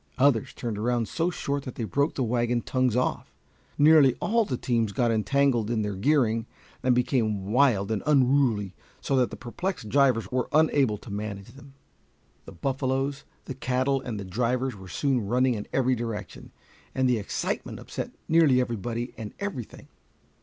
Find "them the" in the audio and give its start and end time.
11.49-12.51